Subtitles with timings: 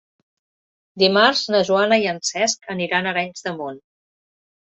[1.03, 3.79] Dimarts na Joana i en Cesc aniran a Arenys de Munt.